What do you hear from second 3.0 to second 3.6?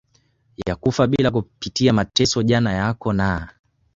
na